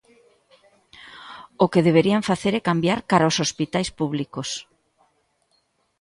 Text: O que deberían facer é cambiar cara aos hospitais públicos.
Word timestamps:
O 1.63 1.65
que 1.71 1.85
deberían 1.87 2.27
facer 2.29 2.53
é 2.59 2.67
cambiar 2.69 2.99
cara 3.09 3.25
aos 3.27 3.41
hospitais 3.43 3.89
públicos. 3.99 4.49